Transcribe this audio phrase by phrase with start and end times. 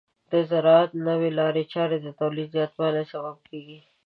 [0.31, 3.79] د زراعت نوې لارې چارې د تولید زیاتوالي سبب کیږي.